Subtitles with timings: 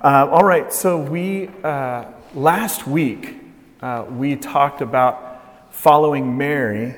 [0.00, 3.34] Uh, all right, so we, uh, last week,
[3.82, 6.94] uh, we talked about following Mary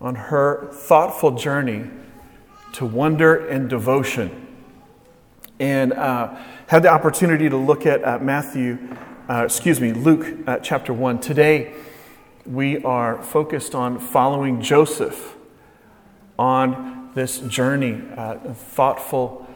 [0.00, 1.88] on her thoughtful journey
[2.72, 4.48] to wonder and devotion.
[5.60, 6.34] And uh,
[6.66, 8.78] had the opportunity to look at uh, Matthew,
[9.30, 10.26] uh, excuse me, Luke
[10.64, 11.20] chapter 1.
[11.20, 11.72] Today,
[12.44, 15.36] we are focused on following Joseph
[16.36, 19.46] on this journey, a thoughtful,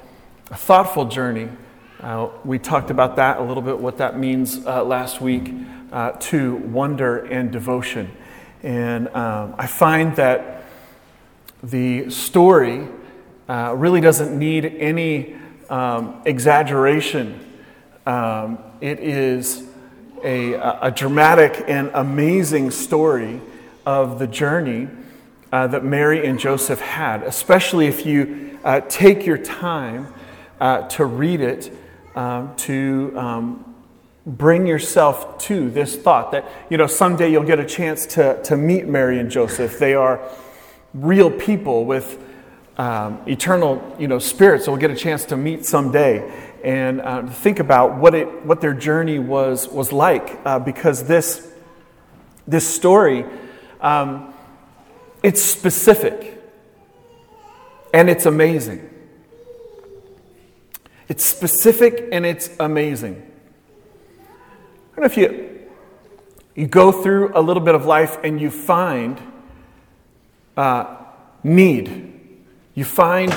[0.52, 1.48] a thoughtful journey.
[2.03, 5.54] Uh, we talked about that a little bit, what that means uh, last week
[5.93, 8.11] uh, to wonder and devotion.
[8.64, 10.64] And um, I find that
[11.62, 12.89] the story
[13.49, 15.36] uh, really doesn't need any
[15.71, 17.39] um, exaggeration.
[18.04, 19.64] Um, it is
[20.25, 23.40] a, a, dramatic and amazing story
[23.87, 24.89] of the journey
[25.53, 30.12] uh, that Mary and Joseph had, especially if you uh, take your time
[30.89, 31.73] to read it,
[32.14, 33.75] um, to um,
[34.27, 38.56] bring yourself to this thought that, you know, someday you'll get a chance to, to
[38.56, 39.78] meet Mary and Joseph.
[39.78, 40.20] They are
[40.95, 42.22] real people with
[42.77, 44.64] um, eternal, you know, spirits.
[44.64, 48.61] So we'll get a chance to meet someday and uh, think about what it, what
[48.61, 51.48] their journey was was like, uh, because this
[52.47, 53.25] this story,
[53.81, 54.34] um,
[55.22, 56.42] it's specific
[57.92, 58.89] and it's amazing.
[61.13, 63.21] It's specific and it's amazing.
[64.17, 65.69] I don't know if you
[66.55, 69.21] you go through a little bit of life and you find
[70.57, 70.97] uh,
[71.45, 72.15] need
[72.75, 73.31] you find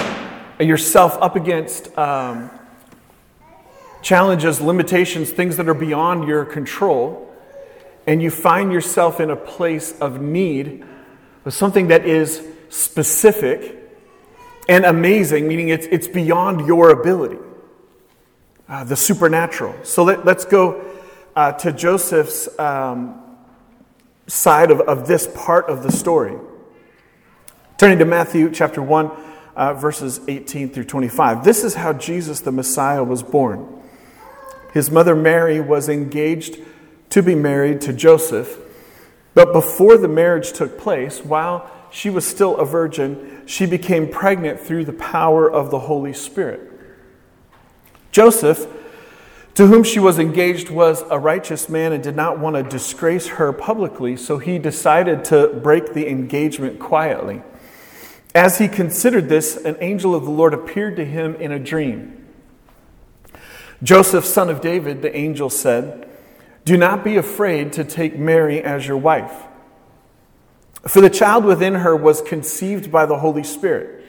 [0.57, 2.49] yourself up against um,
[4.01, 7.29] challenges, limitations, things that are beyond your control,
[8.07, 10.85] and you find yourself in a place of need
[11.43, 13.75] with something that is specific
[14.69, 17.39] and amazing, meaning it's, it's beyond your ability,
[18.67, 19.75] uh, the supernatural.
[19.83, 20.83] So let, us go
[21.35, 23.21] uh, to Joseph's um,
[24.27, 26.37] side of, of this part of the story.
[27.77, 29.11] Turning to Matthew chapter 1,
[29.55, 31.43] uh, verses 18 through 25.
[31.43, 33.67] This is how Jesus the Messiah was born.
[34.73, 36.57] His mother Mary was engaged
[37.09, 38.57] to be married to Joseph,
[39.33, 44.59] but before the marriage took place, while she was still a virgin, she became pregnant
[44.59, 46.74] through the power of the Holy Spirit.
[48.15, 48.65] Joseph,
[49.55, 53.27] to whom she was engaged, was a righteous man and did not want to disgrace
[53.27, 57.43] her publicly, so he decided to break the engagement quietly.
[58.33, 62.25] As he considered this, an angel of the Lord appeared to him in a dream.
[63.83, 66.07] Joseph, son of David, the angel said,
[66.63, 69.43] Do not be afraid to take Mary as your wife.
[70.87, 74.05] For the child within her was conceived by the Holy Spirit,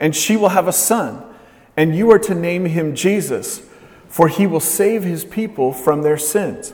[0.00, 1.35] and she will have a son,
[1.76, 3.62] and you are to name him Jesus,
[4.08, 6.72] for he will save his people from their sins.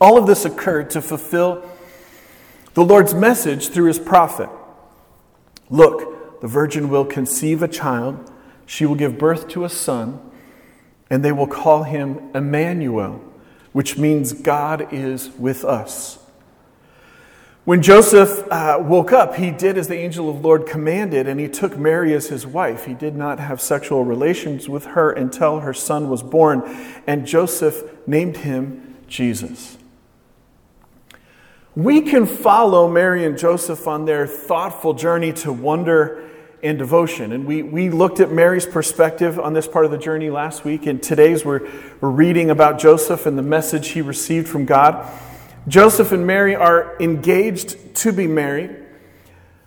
[0.00, 1.68] All of this occurred to fulfill
[2.74, 4.48] the Lord's message through his prophet
[5.70, 8.30] Look, the virgin will conceive a child,
[8.64, 10.20] she will give birth to a son,
[11.10, 13.22] and they will call him Emmanuel,
[13.72, 16.18] which means God is with us.
[17.68, 21.38] When Joseph uh, woke up, he did as the angel of the Lord commanded, and
[21.38, 22.86] he took Mary as his wife.
[22.86, 26.62] He did not have sexual relations with her until her son was born,
[27.06, 29.76] and Joseph named him Jesus.
[31.76, 36.26] We can follow Mary and Joseph on their thoughtful journey to wonder
[36.62, 37.32] and devotion.
[37.32, 40.86] And we, we looked at Mary's perspective on this part of the journey last week,
[40.86, 41.70] and today's we're,
[42.00, 45.06] we're reading about Joseph and the message he received from God.
[45.68, 48.74] Joseph and Mary are engaged to be married.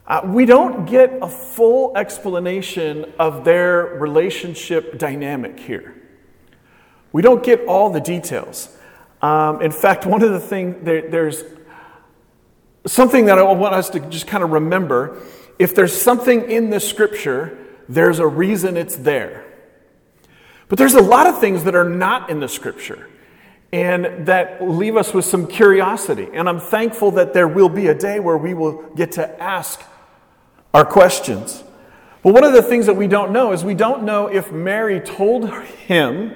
[0.08, 5.96] Uh, we don't get a full explanation of their relationship dynamic here.
[7.14, 8.76] We don't get all the details.
[9.22, 11.44] Um, in fact, one of the things, there, there's
[12.88, 15.22] something that I want us to just kind of remember
[15.60, 17.58] if there's something in the scripture,
[17.88, 19.46] there's a reason it's there.
[20.68, 23.08] But there's a lot of things that are not in the scripture
[23.74, 26.28] and that leave us with some curiosity.
[26.34, 29.82] And I'm thankful that there will be a day where we will get to ask
[30.74, 31.64] our questions.
[32.22, 35.00] But one of the things that we don't know is we don't know if Mary
[35.00, 36.36] told him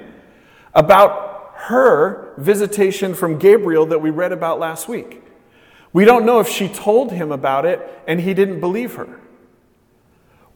[0.74, 5.22] about her visitation from Gabriel that we read about last week.
[5.92, 9.20] We don't know if she told him about it and he didn't believe her.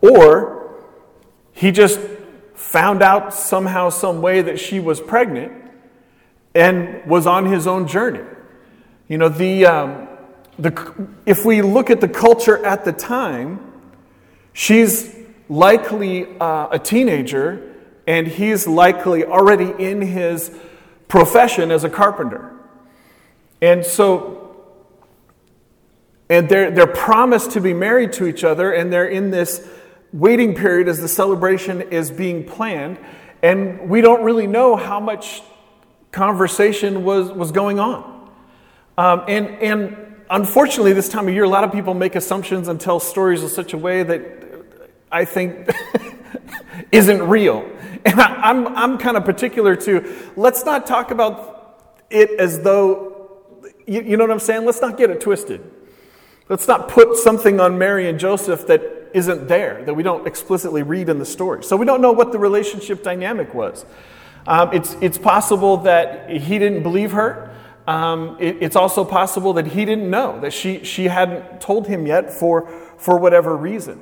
[0.01, 0.83] Or
[1.53, 2.01] he just
[2.55, 5.60] found out somehow, some way that she was pregnant
[6.55, 8.25] and was on his own journey.
[9.09, 10.09] You know, the, um,
[10.59, 13.73] the, if we look at the culture at the time,
[14.53, 15.15] she's
[15.49, 17.75] likely uh, a teenager
[18.07, 20.51] and he's likely already in his
[21.09, 22.53] profession as a carpenter.
[23.61, 24.65] And so,
[26.29, 29.69] and they're, they're promised to be married to each other, and they're in this
[30.13, 32.99] waiting period as the celebration is being planned.
[33.43, 35.43] And we don't really know how much
[36.13, 38.31] conversation was, was going on.
[38.99, 42.81] Um, and, and unfortunately, this time of year, a lot of people make assumptions and
[42.81, 44.23] tell stories in such a way that
[45.11, 45.71] I think
[46.93, 47.69] isn't real.
[48.05, 52.61] And I, am I'm, I'm kind of particular to let's not talk about it as
[52.61, 53.43] though,
[53.87, 54.65] you, you know what I'm saying?
[54.65, 55.63] Let's not get it twisted.
[56.49, 60.83] Let's not put something on Mary and Joseph that isn't there, that we don't explicitly
[60.83, 61.63] read in the story.
[61.63, 63.85] So we don't know what the relationship dynamic was.
[64.51, 67.55] Um, it's, it's possible that he didn't believe her.
[67.87, 72.05] Um, it, it's also possible that he didn't know, that she, she hadn't told him
[72.05, 72.67] yet for,
[72.99, 74.01] for whatever reason.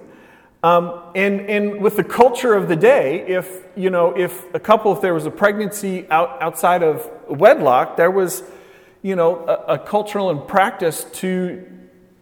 [0.63, 4.91] Um, and, and with the culture of the day, if, you know, if a couple,
[4.95, 8.43] if there was a pregnancy out, outside of wedlock, there was,
[9.03, 11.63] you know, a, a cultural and practice to,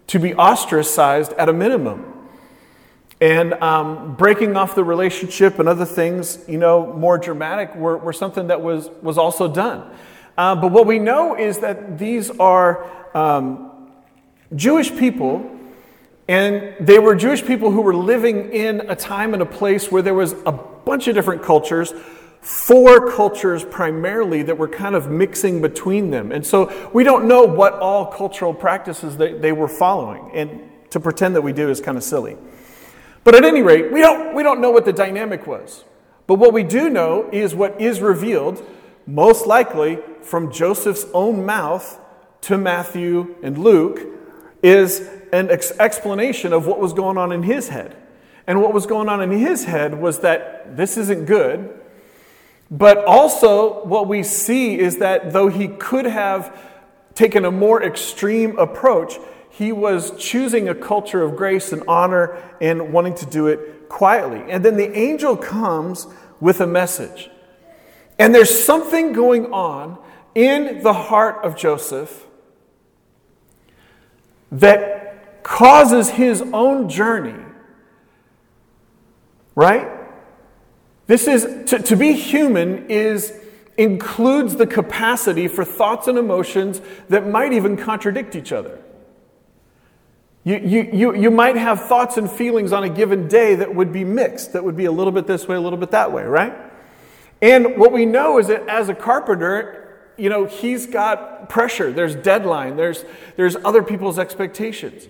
[0.08, 2.15] to be ostracized at a minimum.
[3.20, 8.12] And um, breaking off the relationship and other things, you know, more dramatic, were, were
[8.12, 9.90] something that was, was also done.
[10.36, 12.84] Uh, but what we know is that these are
[13.16, 13.70] um,
[14.54, 15.50] Jewish people,
[16.28, 20.02] and they were Jewish people who were living in a time and a place where
[20.02, 21.94] there was a bunch of different cultures,
[22.42, 26.32] four cultures primarily that were kind of mixing between them.
[26.32, 30.30] And so we don't know what all cultural practices they, they were following.
[30.34, 32.36] And to pretend that we do is kind of silly.
[33.26, 35.84] But at any rate, we don't, we don't know what the dynamic was.
[36.28, 38.64] But what we do know is what is revealed,
[39.04, 41.98] most likely from Joseph's own mouth
[42.42, 43.98] to Matthew and Luke,
[44.62, 47.96] is an ex- explanation of what was going on in his head.
[48.46, 51.80] And what was going on in his head was that this isn't good.
[52.70, 56.56] But also, what we see is that though he could have
[57.16, 59.18] taken a more extreme approach,
[59.56, 64.44] he was choosing a culture of grace and honor and wanting to do it quietly.
[64.50, 66.06] And then the angel comes
[66.40, 67.30] with a message.
[68.18, 69.96] And there's something going on
[70.34, 72.26] in the heart of Joseph
[74.52, 77.42] that causes his own journey,
[79.54, 79.88] right?
[81.06, 83.32] This is to, to be human is
[83.78, 88.82] includes the capacity for thoughts and emotions that might even contradict each other.
[90.46, 93.92] You, you, you, you might have thoughts and feelings on a given day that would
[93.92, 96.22] be mixed, that would be a little bit this way, a little bit that way,
[96.22, 96.54] right?
[97.42, 102.14] And what we know is that as a carpenter, you know, he's got pressure, there's
[102.14, 103.04] deadline, there's,
[103.34, 105.08] there's other people's expectations.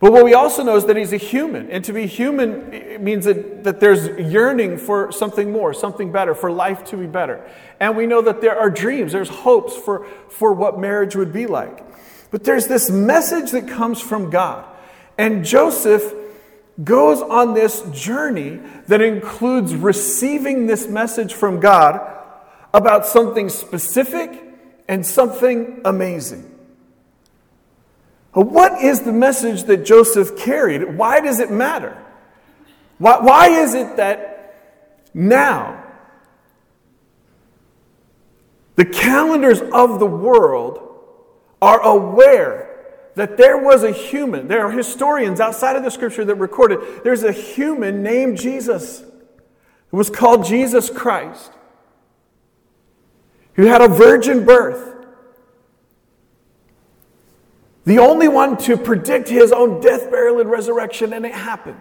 [0.00, 1.70] But what we also know is that he's a human.
[1.70, 6.52] And to be human means that, that there's yearning for something more, something better, for
[6.52, 7.42] life to be better.
[7.80, 11.46] And we know that there are dreams, there's hopes for, for what marriage would be
[11.46, 11.82] like.
[12.30, 14.72] But there's this message that comes from God.
[15.16, 16.12] And Joseph
[16.82, 22.00] goes on this journey that includes receiving this message from God
[22.72, 24.42] about something specific
[24.88, 26.50] and something amazing.
[28.32, 30.96] What is the message that Joseph carried?
[30.96, 31.96] Why does it matter?
[32.98, 35.84] Why, why is it that now
[38.74, 40.80] the calendars of the world
[41.62, 42.73] are aware
[43.14, 47.22] that there was a human, there are historians outside of the scripture that recorded there's
[47.22, 49.04] a human named Jesus
[49.90, 51.52] who was called Jesus Christ,
[53.54, 54.92] who had a virgin birth.
[57.84, 61.80] The only one to predict his own death, burial, and resurrection, and it happened.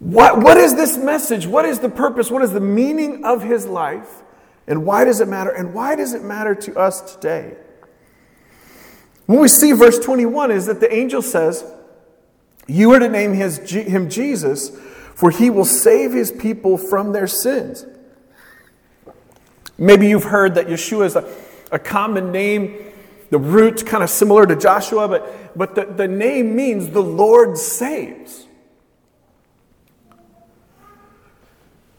[0.00, 1.46] What, what is this message?
[1.46, 2.30] What is the purpose?
[2.30, 4.22] What is the meaning of his life?
[4.66, 5.50] And why does it matter?
[5.50, 7.56] And why does it matter to us today?
[9.30, 11.64] When we see verse 21 is that the angel says,
[12.66, 14.76] You are to name his, him Jesus,
[15.14, 17.86] for he will save his people from their sins.
[19.78, 21.32] Maybe you've heard that Yeshua is a,
[21.70, 22.76] a common name.
[23.30, 27.56] The root kind of similar to Joshua, but, but the, the name means the Lord
[27.56, 28.48] saves.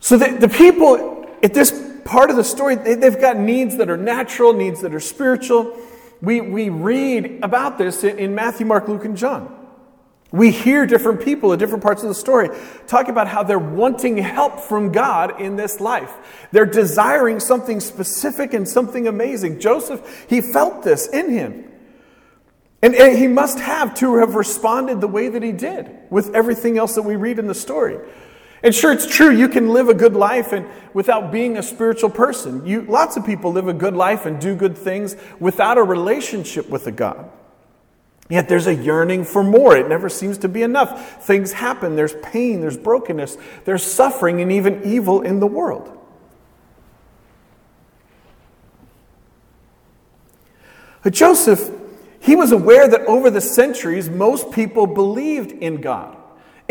[0.01, 1.71] So the, the people at this
[2.03, 5.77] part of the story, they, they've got needs that are natural, needs that are spiritual.
[6.21, 9.57] We, we read about this in Matthew, Mark, Luke, and John.
[10.31, 12.49] We hear different people at different parts of the story
[12.87, 16.47] talk about how they're wanting help from God in this life.
[16.51, 19.59] They're desiring something specific and something amazing.
[19.59, 21.69] Joseph, he felt this in him.
[22.81, 26.77] And, and he must have to have responded the way that he did with everything
[26.77, 27.99] else that we read in the story.
[28.63, 32.11] And sure, it's true, you can live a good life and without being a spiritual
[32.11, 32.65] person.
[32.65, 36.69] You, lots of people live a good life and do good things without a relationship
[36.69, 37.29] with a God.
[38.29, 39.75] Yet there's a yearning for more.
[39.75, 41.23] It never seems to be enough.
[41.25, 41.95] Things happen.
[41.95, 45.97] There's pain, there's brokenness, there's suffering, and even evil in the world.
[51.03, 51.71] But Joseph,
[52.19, 56.15] he was aware that over the centuries, most people believed in God.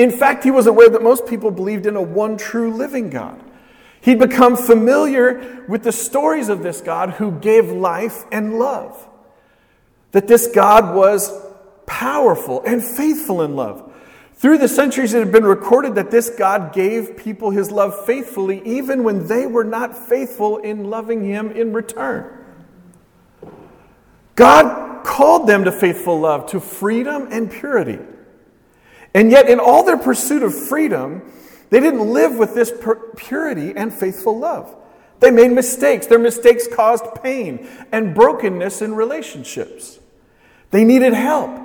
[0.00, 3.38] In fact, he was aware that most people believed in a one true living God.
[4.00, 9.06] He'd become familiar with the stories of this God who gave life and love.
[10.12, 11.30] That this God was
[11.84, 13.92] powerful and faithful in love.
[14.36, 18.62] Through the centuries, it had been recorded that this God gave people his love faithfully,
[18.64, 22.38] even when they were not faithful in loving him in return.
[24.34, 27.98] God called them to faithful love, to freedom and purity.
[29.14, 31.22] And yet, in all their pursuit of freedom,
[31.70, 32.72] they didn't live with this
[33.16, 34.74] purity and faithful love.
[35.20, 36.06] They made mistakes.
[36.06, 39.98] Their mistakes caused pain and brokenness in relationships.
[40.70, 41.58] They needed help.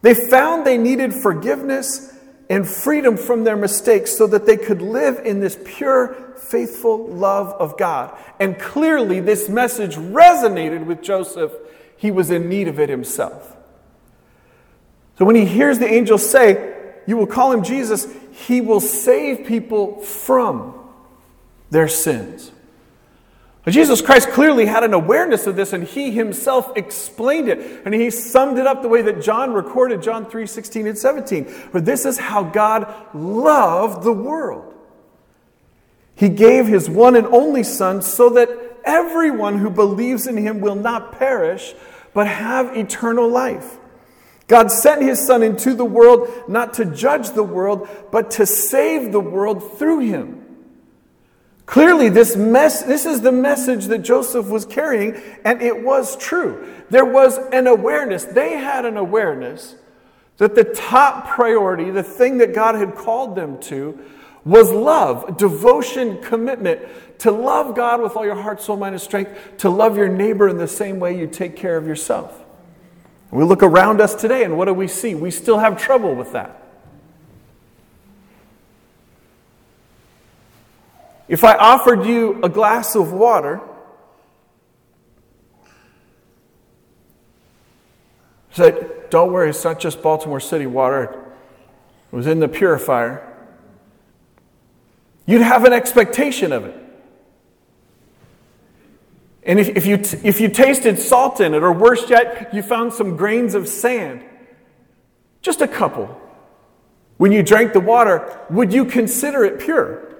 [0.00, 2.12] They found they needed forgiveness
[2.48, 7.48] and freedom from their mistakes so that they could live in this pure, faithful love
[7.48, 8.16] of God.
[8.40, 11.52] And clearly, this message resonated with Joseph.
[11.96, 13.51] He was in need of it himself.
[15.22, 16.74] So when he hears the angel say,
[17.06, 20.74] You will call him Jesus, he will save people from
[21.70, 22.50] their sins.
[23.62, 27.82] But Jesus Christ clearly had an awareness of this, and he himself explained it.
[27.84, 31.44] And he summed it up the way that John recorded, John 3 16 and 17.
[31.44, 34.74] For this is how God loved the world.
[36.16, 38.48] He gave his one and only Son so that
[38.84, 41.76] everyone who believes in him will not perish,
[42.12, 43.78] but have eternal life.
[44.52, 49.10] God sent his Son into the world not to judge the world, but to save
[49.10, 50.44] the world through him.
[51.64, 56.70] Clearly, this, mess, this is the message that Joseph was carrying, and it was true.
[56.90, 58.26] There was an awareness.
[58.26, 59.74] They had an awareness
[60.36, 63.98] that the top priority, the thing that God had called them to,
[64.44, 66.82] was love, devotion, commitment
[67.20, 70.46] to love God with all your heart, soul, mind, and strength, to love your neighbor
[70.46, 72.41] in the same way you take care of yourself.
[73.32, 75.14] We look around us today and what do we see?
[75.14, 76.62] We still have trouble with that.
[81.28, 83.62] If I offered you a glass of water,
[88.50, 91.04] said, Don't worry, it's not just Baltimore City water,
[92.12, 93.26] it was in the purifier,
[95.24, 96.81] you'd have an expectation of it.
[99.44, 102.92] And if, if, you, if you tasted salt in it, or worse yet, you found
[102.92, 104.22] some grains of sand,
[105.40, 106.20] just a couple,
[107.16, 110.16] when you drank the water, would you consider it pure?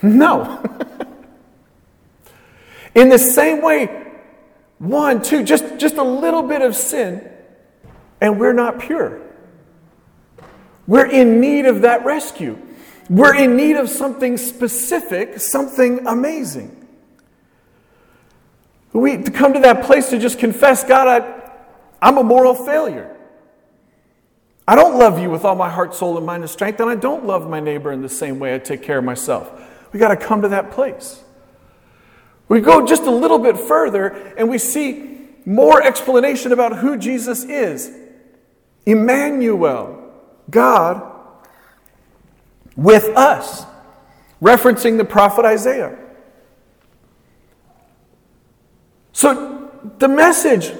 [0.00, 0.62] No.
[2.94, 4.10] in the same way,
[4.78, 7.30] one, two, just, just a little bit of sin,
[8.20, 9.20] and we're not pure.
[10.86, 12.58] We're in need of that rescue.
[13.08, 16.81] We're in need of something specific, something amazing.
[18.92, 21.50] We come to that place to just confess, God, I,
[22.00, 23.16] I'm a moral failure.
[24.68, 26.94] I don't love you with all my heart, soul, and mind and strength, and I
[26.94, 29.50] don't love my neighbor in the same way I take care of myself.
[29.92, 31.22] We got to come to that place.
[32.48, 37.44] We go just a little bit further and we see more explanation about who Jesus
[37.44, 37.90] is.
[38.84, 40.12] Emmanuel,
[40.50, 41.12] God
[42.76, 43.64] with us,
[44.40, 45.98] referencing the prophet Isaiah.
[49.12, 50.72] So the message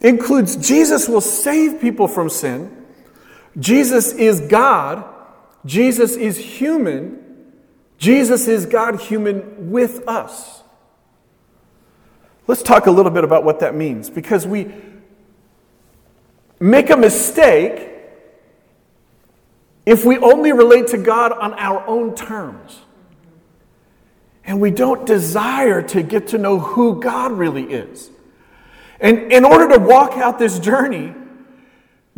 [0.00, 2.86] includes Jesus will save people from sin.
[3.58, 5.04] Jesus is God.
[5.64, 7.24] Jesus is human.
[7.98, 10.62] Jesus is God human with us.
[12.46, 14.72] Let's talk a little bit about what that means because we
[16.60, 17.90] make a mistake
[19.84, 22.78] if we only relate to God on our own terms
[24.48, 28.10] and we don't desire to get to know who God really is.
[28.98, 31.14] And in order to walk out this journey,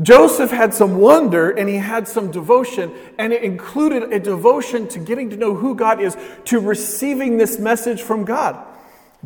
[0.00, 5.00] Joseph had some wonder and he had some devotion, and it included a devotion to
[5.00, 8.64] getting to know who God is, to receiving this message from God.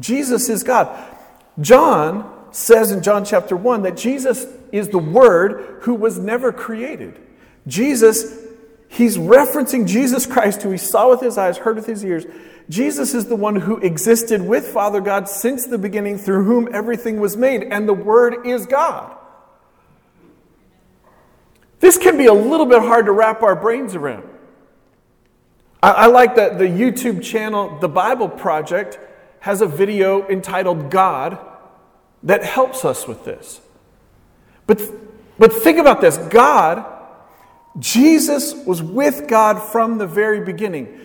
[0.01, 0.89] Jesus is God.
[1.61, 7.21] John says in John chapter 1 that Jesus is the Word who was never created.
[7.67, 8.35] Jesus,
[8.89, 12.25] he's referencing Jesus Christ, who he saw with his eyes, heard with his ears,
[12.69, 17.21] Jesus is the one who existed with Father God since the beginning, through whom everything
[17.21, 19.17] was made, and the Word is God.
[21.81, 24.27] This can be a little bit hard to wrap our brains around.
[25.83, 28.99] I, I like that the YouTube channel, The Bible Project,
[29.41, 31.39] has a video entitled God
[32.23, 33.61] that helps us with this.
[34.67, 34.81] But,
[35.39, 36.87] but think about this God,
[37.79, 40.99] Jesus was with God from the very beginning.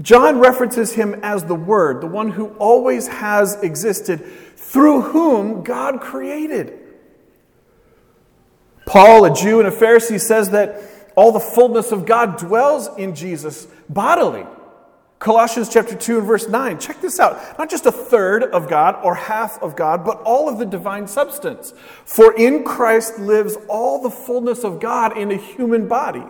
[0.00, 4.24] John references him as the Word, the one who always has existed,
[4.56, 6.78] through whom God created.
[8.86, 13.14] Paul, a Jew and a Pharisee, says that all the fullness of God dwells in
[13.14, 14.46] Jesus bodily.
[15.18, 16.80] Colossians chapter 2 and verse 9.
[16.80, 17.56] Check this out.
[17.56, 21.06] Not just a third of God or half of God, but all of the divine
[21.06, 21.72] substance.
[22.04, 26.24] For in Christ lives all the fullness of God in a human body.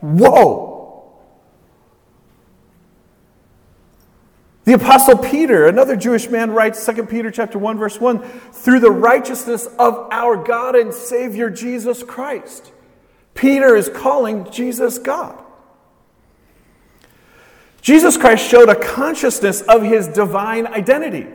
[0.00, 0.73] Whoa!
[4.64, 8.90] The apostle Peter, another Jewish man writes 2 Peter chapter 1 verse 1, through the
[8.90, 12.72] righteousness of our God and Savior Jesus Christ.
[13.34, 15.38] Peter is calling Jesus God.
[17.82, 21.26] Jesus Christ showed a consciousness of his divine identity.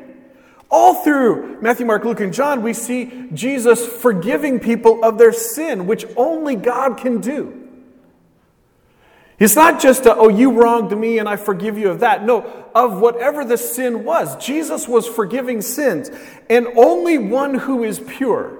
[0.72, 5.86] All through Matthew, Mark, Luke, and John, we see Jesus forgiving people of their sin,
[5.86, 7.69] which only God can do.
[9.40, 12.26] It's not just, a, oh, you wronged me and I forgive you of that.
[12.26, 12.42] No,
[12.76, 14.36] of whatever the sin was.
[14.44, 16.12] Jesus was forgiving sins.
[16.50, 18.58] And only one who is pure,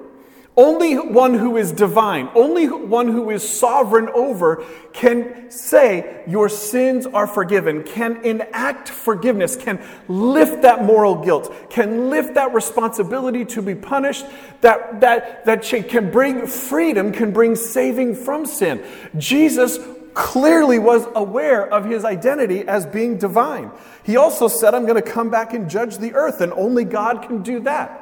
[0.56, 7.06] only one who is divine, only one who is sovereign over can say, Your sins
[7.06, 13.60] are forgiven, can enact forgiveness, can lift that moral guilt, can lift that responsibility to
[13.60, 14.24] be punished,
[14.62, 18.82] that, that, that can bring freedom, can bring saving from sin.
[19.18, 19.78] Jesus
[20.14, 23.70] clearly was aware of his identity as being divine.
[24.02, 27.22] He also said, I'm going to come back and judge the earth, and only God
[27.22, 28.00] can do that.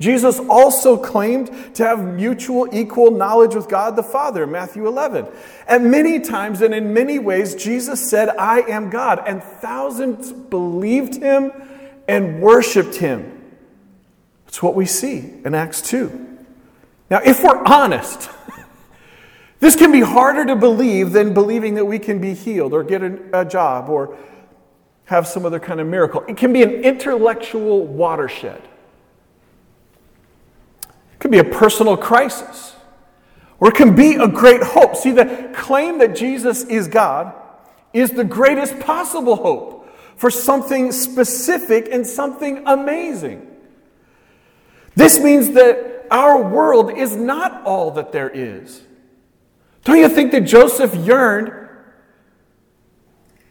[0.00, 5.28] Jesus also claimed to have mutual equal knowledge with God the Father, Matthew 11.
[5.68, 9.22] And many times and in many ways, Jesus said, I am God.
[9.26, 11.52] And thousands believed him
[12.08, 13.40] and worshiped him.
[14.46, 16.28] That's what we see in Acts 2.
[17.08, 18.28] Now, if we're honest,
[19.62, 23.00] This can be harder to believe than believing that we can be healed or get
[23.00, 24.18] a, a job or
[25.04, 26.24] have some other kind of miracle.
[26.26, 28.60] It can be an intellectual watershed.
[30.82, 32.74] It can be a personal crisis.
[33.60, 34.96] Or it can be a great hope.
[34.96, 37.32] See, the claim that Jesus is God
[37.92, 43.46] is the greatest possible hope for something specific and something amazing.
[44.96, 48.82] This means that our world is not all that there is.
[49.84, 51.52] Don't you think that Joseph yearned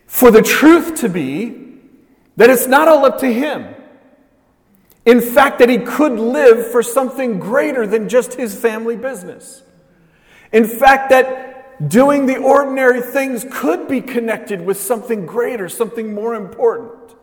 [0.08, 1.80] for the truth to be
[2.38, 3.76] that it's not all up to him?
[5.06, 9.64] In fact, that he could live for something greater than just his family business.
[10.52, 16.36] In fact, that doing the ordinary things could be connected with something greater, something more
[16.36, 17.16] important.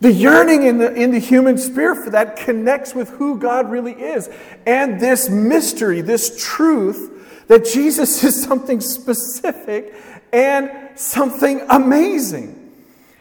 [0.00, 3.94] The yearning in the, in the human spirit for that connects with who God really
[3.94, 4.28] is.
[4.66, 7.17] And this mystery, this truth,
[7.48, 9.94] that Jesus is something specific
[10.32, 12.54] and something amazing.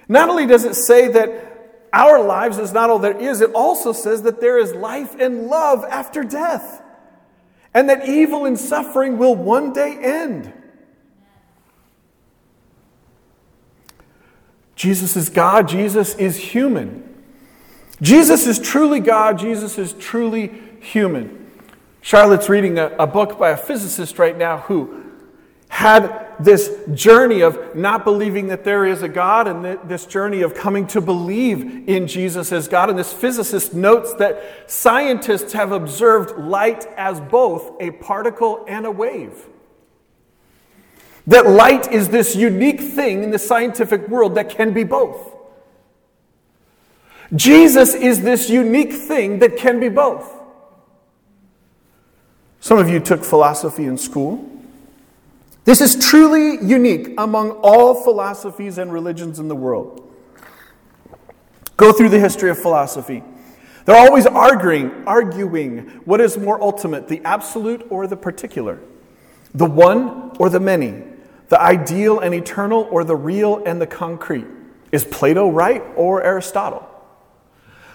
[0.08, 1.48] Not only does it say that
[1.92, 5.48] our lives is not all there is, it also says that there is life and
[5.48, 6.82] love after death,
[7.74, 10.54] and that evil and suffering will one day end.
[14.76, 17.04] Jesus is God, Jesus is human.
[18.02, 21.47] Jesus is truly God, Jesus is truly human.
[22.02, 25.04] Charlotte's reading a, a book by a physicist right now who
[25.70, 30.54] had this journey of not believing that there is a God and this journey of
[30.54, 32.90] coming to believe in Jesus as God.
[32.90, 38.92] And this physicist notes that scientists have observed light as both a particle and a
[38.92, 39.46] wave.
[41.26, 45.36] That light is this unique thing in the scientific world that can be both.
[47.36, 50.37] Jesus is this unique thing that can be both.
[52.60, 54.50] Some of you took philosophy in school.
[55.65, 60.04] This is truly unique among all philosophies and religions in the world.
[61.76, 63.24] Go through the history of philosophy.
[63.86, 68.80] They're always arguing, arguing what is more ultimate, the absolute or the particular,
[69.54, 71.04] the one or the many,
[71.50, 74.46] the ideal and eternal or the real and the concrete.
[74.91, 76.88] Is Plato right or Aristotle?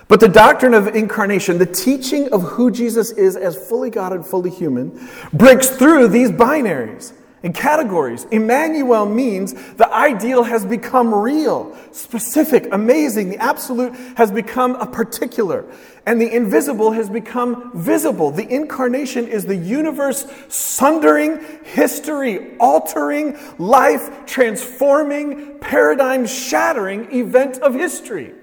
[0.09, 4.27] But the doctrine of incarnation, the teaching of who Jesus is as fully God and
[4.27, 7.13] fully human, breaks through these binaries
[7.43, 8.25] and categories.
[8.31, 13.31] Emmanuel means the ideal has become real, specific, amazing.
[13.31, 15.65] The absolute has become a particular,
[16.07, 18.31] and the invisible has become visible.
[18.31, 28.35] The incarnation is the universe sundering, history altering, life transforming, paradigm shattering event of history.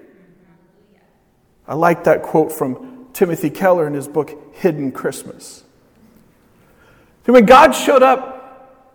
[1.69, 5.63] I like that quote from Timothy Keller in his book, Hidden Christmas.
[7.25, 8.89] When God showed up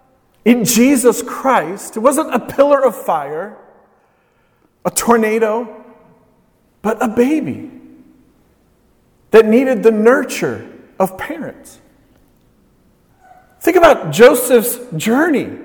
[0.44, 3.56] in Jesus Christ, it wasn't a pillar of fire,
[4.84, 5.84] a tornado,
[6.82, 7.70] but a baby
[9.30, 11.80] that needed the nurture of parents.
[13.60, 15.56] Think about Joseph's journey.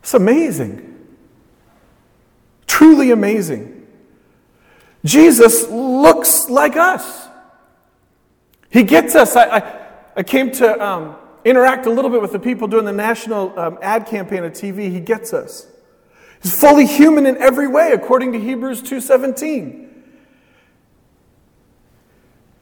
[0.00, 0.93] It's amazing.
[2.66, 3.86] Truly amazing.
[5.04, 7.28] Jesus looks like us.
[8.70, 9.36] He gets us.
[9.36, 9.84] I, I
[10.16, 13.78] I came to um, interact a little bit with the people doing the national um,
[13.82, 14.90] ad campaign at TV.
[14.90, 15.66] He gets us.
[16.42, 19.82] He's fully human in every way, according to Hebrews 2:17.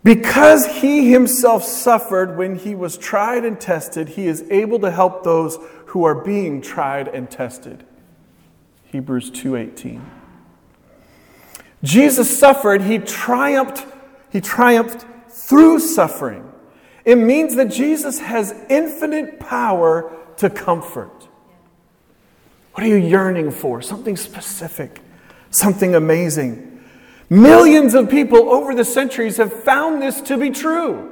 [0.05, 5.23] Because he himself suffered when he was tried and tested, he is able to help
[5.23, 7.85] those who are being tried and tested.
[8.93, 10.03] Hebrews 2:18.
[11.83, 13.87] Jesus suffered, he triumphed,
[14.31, 16.45] he triumphed through suffering.
[17.05, 21.29] It means that Jesus has infinite power to comfort.
[22.75, 23.83] What are you yearning for?
[23.83, 25.01] Something specific,
[25.51, 26.81] something amazing.
[27.29, 31.12] Millions of people over the centuries have found this to be true,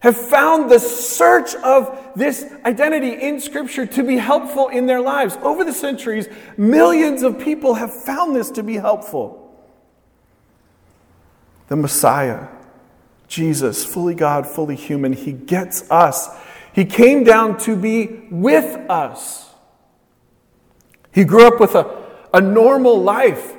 [0.00, 5.36] have found the search of this identity in Scripture to be helpful in their lives.
[5.42, 9.44] Over the centuries, millions of people have found this to be helpful.
[11.68, 12.48] The Messiah
[13.28, 16.28] Jesus, fully God, fully human, he gets us.
[16.72, 19.50] He came down to be with us.
[21.12, 23.54] He grew up with a, a normal life.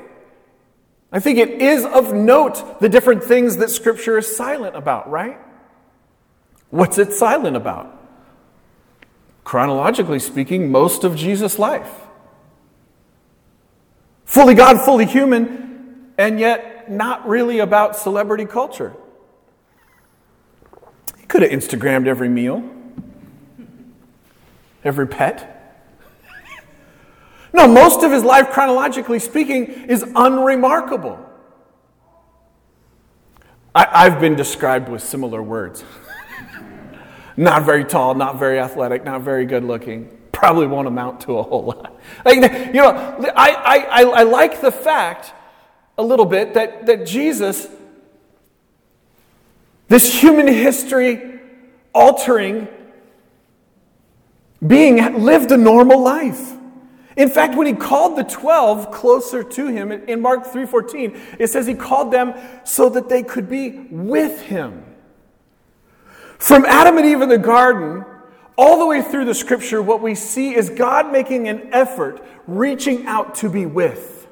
[1.11, 5.39] I think it is of note the different things that Scripture is silent about, right?
[6.69, 7.95] What's it silent about?
[9.43, 11.91] Chronologically speaking, most of Jesus' life.
[14.25, 18.93] Fully God, fully human, and yet not really about celebrity culture.
[21.17, 22.63] He could have Instagrammed every meal,
[24.83, 25.55] every pet.
[27.53, 31.25] No, most of his life, chronologically speaking, is unremarkable.
[33.73, 35.83] I, have been described with similar words.
[37.39, 40.09] Not very tall, not very athletic, not very good looking.
[40.33, 41.95] Probably won't amount to a whole lot.
[42.25, 42.35] Like,
[42.67, 42.89] you know,
[43.35, 45.33] I, I, I like the fact
[45.97, 47.67] a little bit that, that Jesus
[49.87, 51.39] this human history
[51.93, 52.67] altering
[54.65, 56.53] being lived a normal life.
[57.17, 61.65] In fact, when he called the 12 closer to him in Mark 3:14, it says
[61.65, 62.33] he called them
[62.65, 64.88] so that they could be with him.
[66.39, 68.05] From Adam and Eve in the garden,
[68.57, 73.05] all the way through the scripture, what we see is God making an effort, reaching
[73.05, 74.27] out to be with.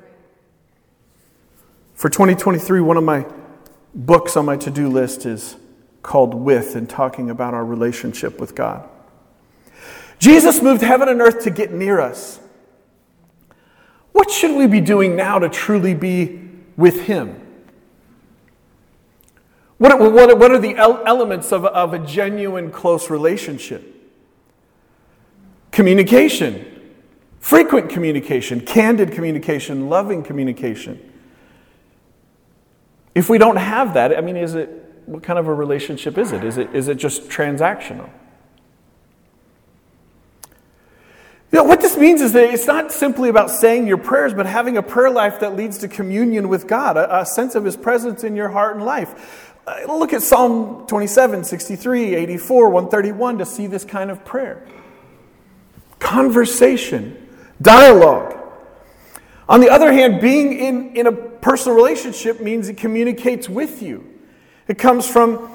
[1.95, 3.25] For 2023, one of my
[3.93, 5.57] books on my to do list is
[6.01, 8.87] called With and talking about our relationship with God.
[10.19, 12.39] Jesus moved heaven and earth to get near us.
[14.13, 17.46] What should we be doing now to truly be with Him?
[19.77, 23.95] What, what, what are the elements of, of a genuine close relationship?
[25.71, 26.65] Communication,
[27.39, 30.99] frequent communication, candid communication, loving communication.
[33.13, 34.69] If we don't have that, I mean, is it,
[35.05, 36.43] what kind of a relationship is it?
[36.43, 38.09] Is it, is it just transactional?
[41.51, 44.45] You know, what this means is that it's not simply about saying your prayers, but
[44.45, 47.77] having a prayer life that leads to communion with God, a, a sense of His
[47.77, 49.46] presence in your heart and life.
[49.67, 54.65] Uh, look at Psalm 27, 63, 84, 131 to see this kind of prayer.
[55.99, 57.27] Conversation,
[57.61, 58.35] dialogue.
[59.49, 64.05] On the other hand, being in, in a personal relationship means it communicates with you.
[64.69, 65.51] It comes from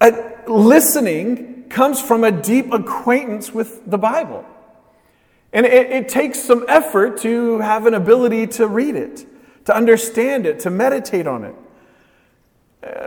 [0.00, 4.44] a, listening, comes from a deep acquaintance with the Bible.
[5.52, 9.26] And it, it takes some effort to have an ability to read it,
[9.64, 11.54] to understand it, to meditate on it.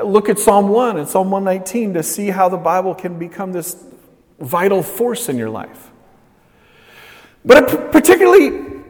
[0.04, 3.84] Look at Psalm 1 and Psalm 119 to see how the Bible can become this
[4.40, 5.92] vital force in your life.
[7.46, 8.84] But particularly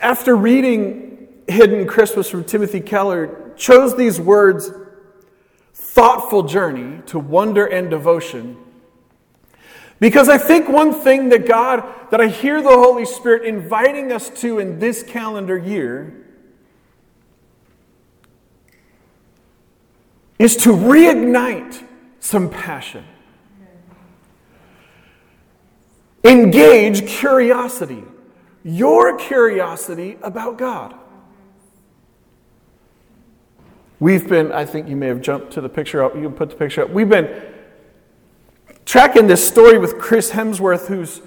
[0.00, 4.70] after reading Hidden Christmas from Timothy Keller, chose these words
[5.72, 8.56] thoughtful journey to wonder and devotion.
[9.98, 14.28] Because I think one thing that God, that I hear the Holy Spirit inviting us
[14.40, 16.25] to in this calendar year
[20.38, 21.82] is to reignite
[22.20, 23.04] some passion.
[26.24, 28.02] Engage curiosity,
[28.64, 30.94] your curiosity about God.
[33.98, 36.14] We've been, I think you may have jumped to the picture up.
[36.14, 36.90] You can put the picture up.
[36.90, 37.44] We've been
[38.84, 41.22] tracking this story with Chris Hemsworth, who's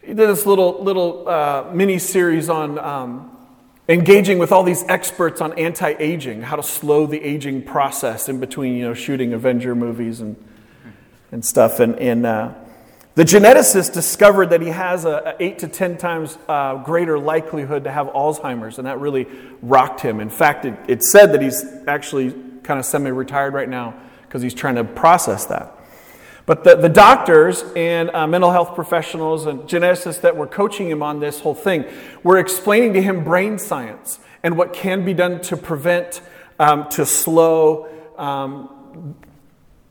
[0.00, 3.31] he did this little little uh, mini series on um,
[3.92, 8.76] engaging with all these experts on anti-aging, how to slow the aging process in between,
[8.76, 10.36] you know, shooting Avenger movies and
[11.30, 11.80] and stuff.
[11.80, 12.52] And, and uh,
[13.14, 17.84] the geneticist discovered that he has a, a eight to ten times uh, greater likelihood
[17.84, 19.26] to have Alzheimer's, and that really
[19.62, 20.20] rocked him.
[20.20, 24.54] In fact, it, it said that he's actually kind of semi-retired right now because he's
[24.54, 25.78] trying to process that.
[26.44, 31.02] But the, the doctors and uh, mental health professionals and geneticists that were coaching him
[31.02, 31.84] on this whole thing
[32.22, 36.20] were explaining to him brain science and what can be done to prevent,
[36.58, 39.14] um, to slow um,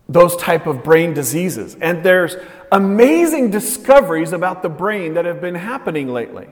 [0.09, 1.75] those type of brain diseases.
[1.75, 2.35] And there's
[2.71, 6.47] amazing discoveries about the brain that have been happening lately.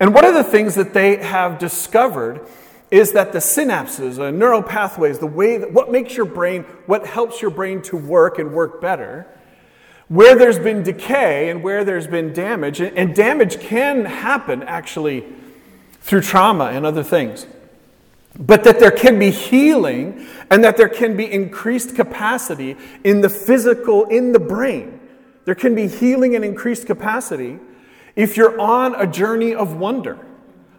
[0.00, 2.46] And one of the things that they have discovered
[2.90, 7.06] is that the synapses, uh, neural pathways, the way that, what makes your brain, what
[7.06, 9.26] helps your brain to work and work better,
[10.08, 15.24] where there's been decay and where there's been damage, and, and damage can happen actually
[16.00, 17.46] through trauma and other things,
[18.38, 22.74] but that there can be healing and that there can be increased capacity
[23.04, 24.98] in the physical, in the brain.
[25.44, 27.58] There can be healing and increased capacity
[28.16, 30.18] if you're on a journey of wonder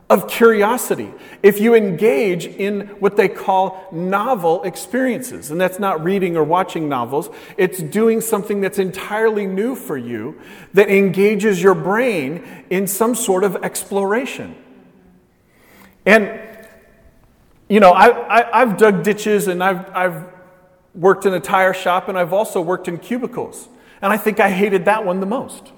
[0.10, 1.14] of curiosity.
[1.44, 6.90] If you engage in what they call novel experiences, and that's not reading or watching
[6.90, 10.42] novels, it's doing something that's entirely new for you
[10.74, 14.56] that engages your brain in some sort of exploration.
[16.08, 16.40] And,
[17.68, 20.24] you know, I, have dug ditches and I've, I've
[20.96, 23.68] worked in a tire shop and I've also worked in cubicles.
[24.02, 25.72] And I think I hated that one the most.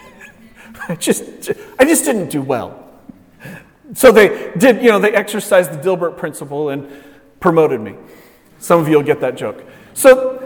[0.88, 2.85] I just, I just didn't do well.
[3.94, 6.90] So they did, you know, they exercised the Dilbert principle and
[7.40, 7.94] promoted me.
[8.58, 9.64] Some of you will get that joke.
[9.94, 10.42] So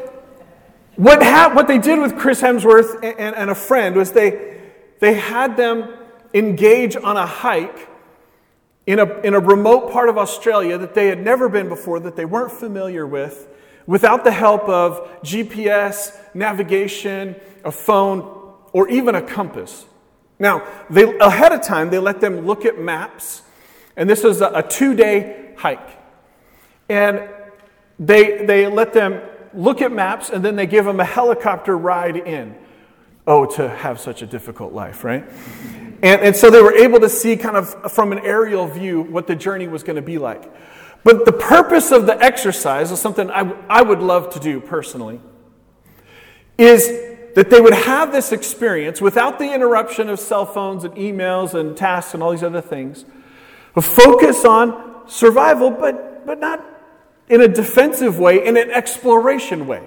[0.97, 4.61] what, ha- what they did with Chris Hemsworth and, and, and a friend was they,
[4.99, 5.95] they had them
[6.35, 7.89] engage on a hike
[8.87, 12.17] in a, in a remote part of Australia that they had never been before, that
[12.17, 13.49] they weren't familiar with,
[13.87, 19.85] without the help of GPS, navigation, a phone, or even a compass.
[20.41, 23.43] Now, they, ahead of time, they let them look at maps,
[23.95, 25.99] and this was a, a two day hike.
[26.89, 27.29] And
[27.99, 29.21] they, they let them
[29.53, 32.57] look at maps, and then they give them a helicopter ride in.
[33.27, 35.29] Oh, to have such a difficult life, right?
[36.03, 39.27] And, and so they were able to see, kind of from an aerial view, what
[39.27, 40.51] the journey was going to be like.
[41.05, 45.21] But the purpose of the exercise is something I, I would love to do personally,
[46.57, 51.55] is that they would have this experience without the interruption of cell phones and emails
[51.55, 53.05] and tasks and all these other things,
[53.77, 56.65] a focus on survival, but, but not
[57.29, 59.83] in a defensive way, in an exploration way.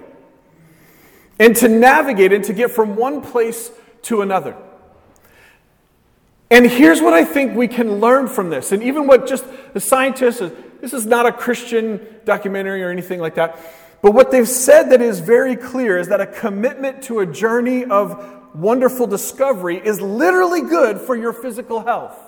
[1.39, 3.71] And to navigate and to get from one place
[4.03, 4.55] to another.
[6.49, 8.71] And here's what I think we can learn from this.
[8.71, 10.39] And even what just the scientists,
[10.81, 13.59] this is not a Christian documentary or anything like that.
[14.03, 17.85] But what they've said that is very clear is that a commitment to a journey
[17.85, 22.19] of wonderful discovery is literally good for your physical health.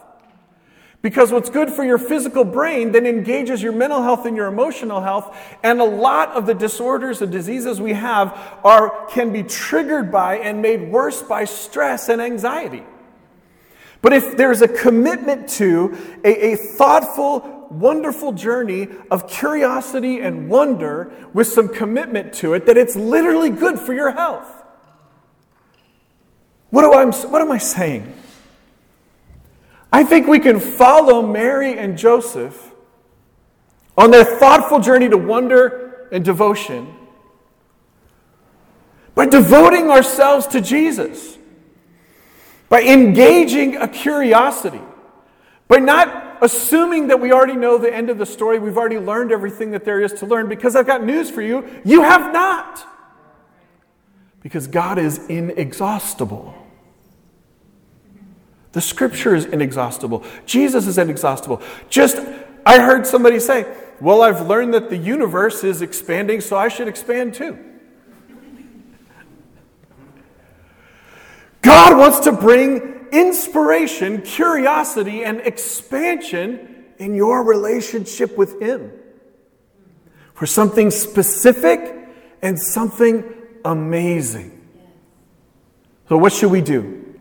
[1.01, 5.01] Because what's good for your physical brain then engages your mental health and your emotional
[5.01, 5.37] health.
[5.63, 8.31] And a lot of the disorders and diseases we have
[8.63, 12.85] are, can be triggered by and made worse by stress and anxiety.
[14.01, 21.11] But if there's a commitment to a, a thoughtful, wonderful journey of curiosity and wonder
[21.33, 24.63] with some commitment to it that it's literally good for your health.
[26.69, 28.13] What, do I, what am I saying?
[29.91, 32.71] I think we can follow Mary and Joseph
[33.97, 36.93] on their thoughtful journey to wonder and devotion
[39.15, 41.37] by devoting ourselves to Jesus,
[42.67, 44.81] by engaging a curiosity,
[45.69, 49.31] by not assuming that we already know the end of the story, we've already learned
[49.31, 52.87] everything that there is to learn, because I've got news for you you have not.
[54.41, 56.53] Because God is inexhaustible.
[58.73, 60.23] The scripture is inexhaustible.
[60.45, 61.63] Jesus is inexhaustible.
[61.89, 62.17] Just,
[62.65, 63.65] I heard somebody say,
[63.99, 67.57] Well, I've learned that the universe is expanding, so I should expand too.
[71.63, 78.91] God wants to bring inspiration, curiosity, and expansion in your relationship with Him
[80.33, 81.95] for something specific
[82.41, 83.23] and something
[83.63, 84.51] amazing.
[86.09, 87.17] So, what should we do?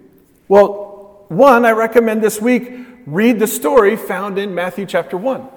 [0.48, 2.70] Well, one, I recommend this week
[3.06, 5.48] read the story found in Matthew chapter 1.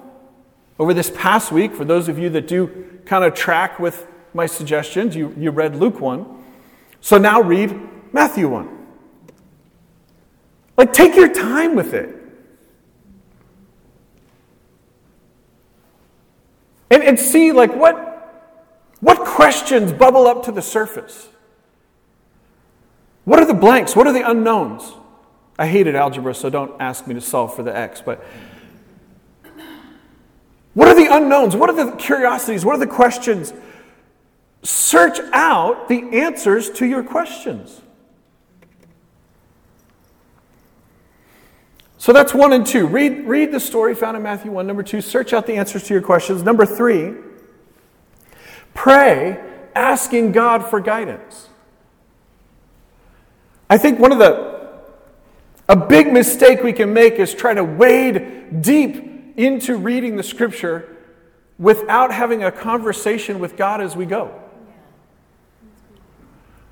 [0.78, 4.46] Over this past week, for those of you that do kind of track with my
[4.46, 6.44] suggestions, you, you read Luke 1.
[7.00, 7.78] So now read
[8.12, 8.77] Matthew 1.
[10.78, 12.14] Like, take your time with it.
[16.88, 17.96] And, and see, like, what,
[19.00, 21.28] what questions bubble up to the surface?
[23.24, 23.96] What are the blanks?
[23.96, 24.92] What are the unknowns?
[25.58, 28.24] I hated algebra, so don't ask me to solve for the x, but
[30.74, 31.56] what are the unknowns?
[31.56, 32.64] What are the curiosities?
[32.64, 33.52] What are the questions?
[34.62, 37.82] Search out the answers to your questions.
[41.98, 42.86] So that's one and two.
[42.86, 44.66] Read, read the story found in Matthew 1.
[44.66, 46.44] Number two, search out the answers to your questions.
[46.44, 47.14] Number three,
[48.72, 51.48] pray asking God for guidance.
[53.68, 54.58] I think one of the
[55.68, 60.96] a big mistake we can make is try to wade deep into reading the scripture
[61.58, 64.40] without having a conversation with God as we go.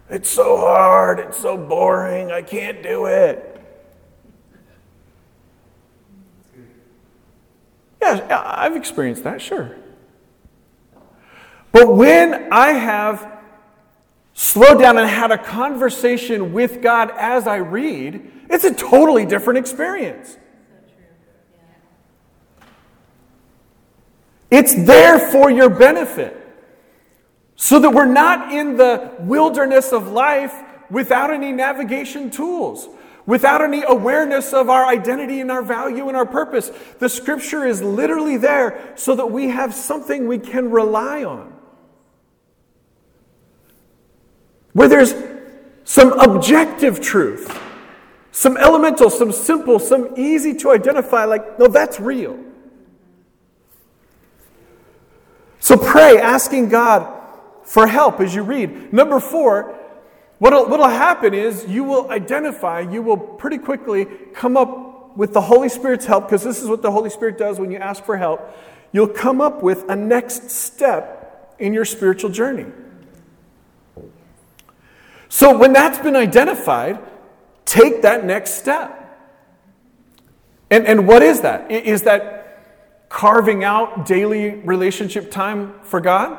[0.09, 3.56] It's so hard, it's so boring, I can't do it.
[8.01, 9.77] Yeah, I've experienced that, sure.
[11.73, 13.41] But when I have
[14.35, 19.59] slowed down and had a conversation with God as I read, it's a totally different
[19.59, 20.37] experience.
[24.51, 26.43] It's there for your benefit.
[27.57, 30.55] So that we're not in the wilderness of life
[30.91, 32.89] without any navigation tools
[33.27, 36.71] without any awareness of our identity and our value and our purpose.
[36.99, 41.53] The scripture is literally there so that we have something we can rely on.
[44.73, 45.15] Where there's
[45.85, 47.61] some objective truth,
[48.31, 52.39] some elemental, some simple, some easy to identify, like, no, that's real.
[55.59, 57.13] So pray, asking God
[57.65, 58.93] for help as you read.
[58.93, 59.76] Number four,
[60.39, 65.41] What'll, what'll happen is you will identify, you will pretty quickly come up with the
[65.41, 68.19] Holy Spirit's help, because this is what the Holy Spirit does when you ask for
[68.19, 68.55] help.
[68.93, 72.67] You'll come up with a next step in your spiritual journey.
[75.29, 76.99] So when that's been identified,
[77.65, 79.03] take that next step.
[80.71, 81.71] And, and what is that?
[81.71, 86.39] Is that carving out daily relationship time for God?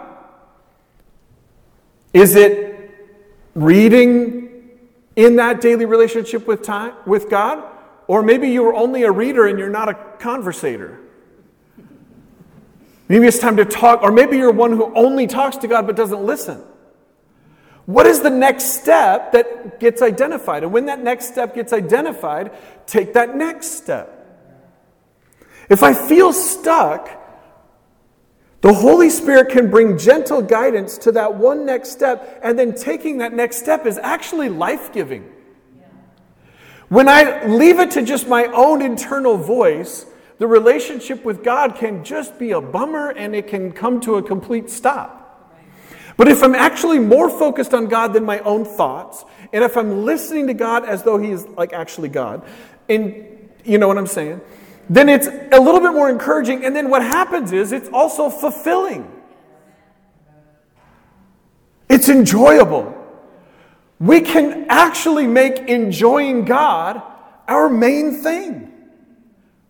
[2.14, 2.67] Is it
[3.58, 4.78] reading
[5.16, 7.64] in that daily relationship with time with God,
[8.08, 11.00] or maybe you are only a reader and you're not a conversator.
[13.10, 15.96] Maybe it's time to talk, or maybe you're one who only talks to God but
[15.96, 16.62] doesn't listen.
[17.88, 20.64] What is the next step that gets identified?
[20.64, 22.52] And when that next step gets identified,
[22.86, 24.14] take that next step.
[25.70, 27.10] If I feel stuck,
[28.68, 33.20] the Holy Spirit can bring gentle guidance to that one next step, and then taking
[33.20, 35.32] that next step is actually life giving.
[36.90, 40.06] When I leave it to just my own internal voice,
[40.38, 44.22] the relationship with God can just be a bummer and it can come to a
[44.22, 45.50] complete stop.
[46.18, 50.04] But if I'm actually more focused on God than my own thoughts, and if I'm
[50.04, 52.46] listening to God as though He is like actually God,
[52.90, 53.26] and
[53.64, 54.42] you know what I'm saying?
[54.90, 56.64] Then it's a little bit more encouraging.
[56.64, 59.12] And then what happens is it's also fulfilling,
[61.90, 62.94] it's enjoyable.
[64.00, 67.02] We can actually make enjoying God
[67.48, 68.72] our main thing,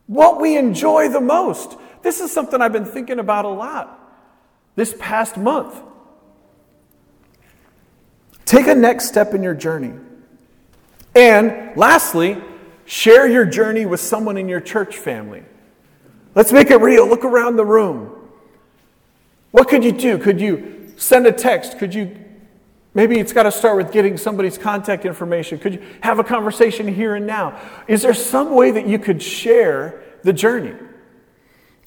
[0.08, 1.78] what we enjoy the most.
[2.02, 3.98] This is something I've been thinking about a lot
[4.76, 5.82] this past month.
[8.46, 9.94] Take a next step in your journey.
[11.16, 12.38] And lastly,
[12.88, 15.44] Share your journey with someone in your church family.
[16.34, 17.08] Let's make it real.
[17.08, 18.30] Look around the room.
[19.52, 20.18] What could you do?
[20.18, 21.78] Could you send a text?
[21.78, 22.18] Could you
[22.98, 25.60] Maybe it's got to start with getting somebody's contact information.
[25.60, 27.62] Could you have a conversation here and now?
[27.88, 30.74] Is there some way that you could share the journey?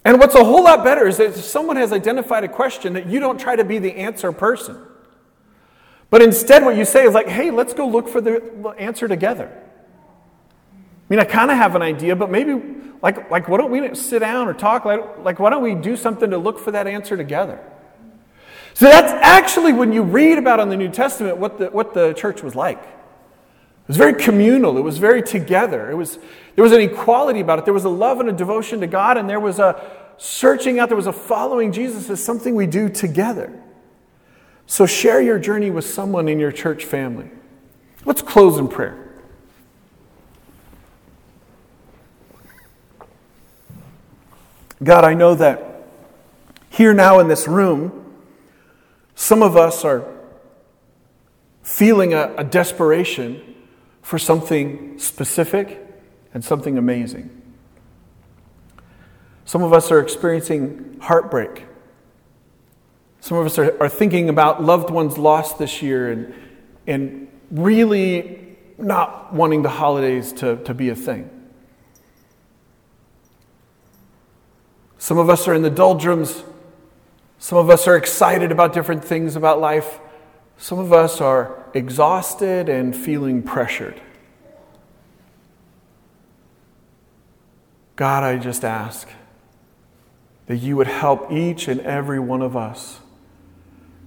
[0.04, 3.06] And what's a whole lot better is that if someone has identified a question that
[3.06, 4.80] you don't try to be the answer person.
[6.10, 9.50] But instead, what you say is like, hey, let's go look for the answer together.
[11.10, 12.60] Mean, I kind of have an idea, but maybe,
[13.02, 14.84] like, like, why don't we sit down or talk?
[14.84, 17.60] Like, like, why don't we do something to look for that answer together?
[18.74, 22.12] So that's actually when you read about in the New Testament what the, what the
[22.14, 22.78] church was like.
[22.78, 24.78] It was very communal.
[24.78, 25.90] It was very together.
[25.90, 26.18] It was,
[26.54, 27.64] there was an equality about it.
[27.64, 29.82] There was a love and a devotion to God, and there was a
[30.16, 33.60] searching out, there was a following Jesus as something we do together.
[34.66, 37.30] So share your journey with someone in your church family.
[38.04, 39.09] Let's close in prayer.
[44.82, 45.84] God, I know that
[46.70, 48.14] here now in this room,
[49.14, 50.04] some of us are
[51.62, 53.54] feeling a, a desperation
[54.00, 55.86] for something specific
[56.32, 57.30] and something amazing.
[59.44, 61.66] Some of us are experiencing heartbreak.
[63.20, 66.34] Some of us are, are thinking about loved ones lost this year and,
[66.86, 71.39] and really not wanting the holidays to, to be a thing.
[75.00, 76.44] Some of us are in the doldrums.
[77.38, 79.98] Some of us are excited about different things about life.
[80.58, 83.98] Some of us are exhausted and feeling pressured.
[87.96, 89.08] God, I just ask
[90.44, 93.00] that you would help each and every one of us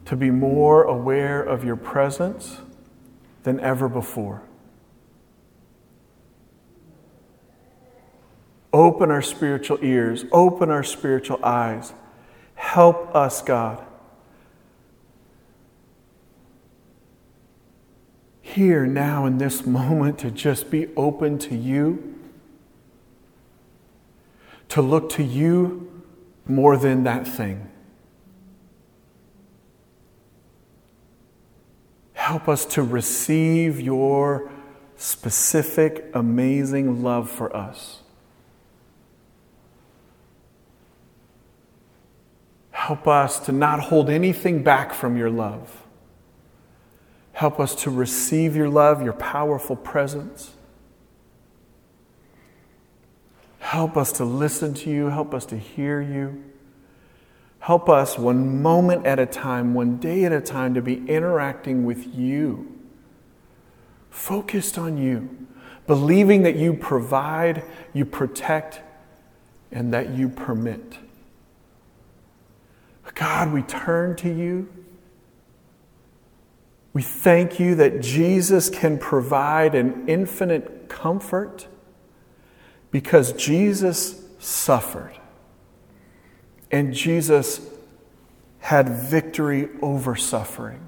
[0.06, 2.60] to be more aware of your presence
[3.42, 4.44] than ever before.
[8.74, 11.94] Open our spiritual ears, open our spiritual eyes.
[12.56, 13.86] Help us, God.
[18.42, 22.20] Here, now, in this moment, to just be open to you,
[24.70, 26.04] to look to you
[26.48, 27.70] more than that thing.
[32.14, 34.52] Help us to receive your
[34.96, 38.03] specific, amazing love for us.
[42.88, 45.84] Help us to not hold anything back from your love.
[47.32, 50.52] Help us to receive your love, your powerful presence.
[53.60, 55.08] Help us to listen to you.
[55.08, 56.44] Help us to hear you.
[57.60, 61.86] Help us one moment at a time, one day at a time, to be interacting
[61.86, 62.68] with you,
[64.10, 65.48] focused on you,
[65.88, 67.64] believing that you provide,
[67.94, 68.82] you protect,
[69.72, 70.98] and that you permit.
[73.16, 74.68] God, we turn to you.
[76.94, 81.68] We thank you that Jesus can provide an infinite comfort
[82.92, 85.18] because Jesus suffered
[86.72, 87.68] and Jesus
[88.60, 90.88] had victory over suffering.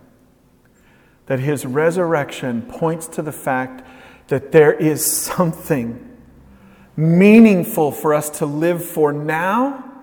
[1.25, 3.83] That his resurrection points to the fact
[4.27, 6.17] that there is something
[6.95, 9.94] meaningful for us to live for now.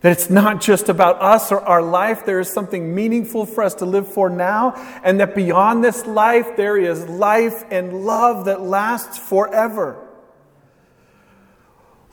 [0.00, 3.74] That it's not just about us or our life, there is something meaningful for us
[3.76, 8.60] to live for now, and that beyond this life, there is life and love that
[8.60, 10.04] lasts forever.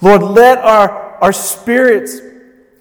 [0.02, 0.90] Lord, let our,
[1.22, 2.20] our spirits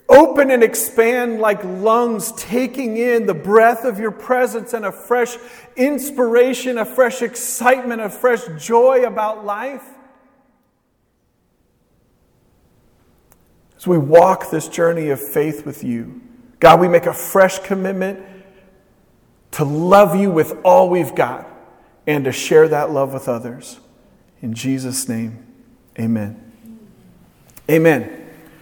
[0.09, 5.37] open and expand like lungs, taking in the breath of your presence and a fresh
[5.77, 9.85] inspiration, a fresh excitement, a fresh joy about life.
[13.85, 16.23] As we walk this journey of faith with you,
[16.59, 18.19] God, we make a fresh commitment
[19.51, 21.47] to love you with all we've got
[22.07, 23.79] and to share that love with others.
[24.41, 25.47] In Jesus' name,
[26.01, 26.41] amen.
[27.71, 28.24] Amen.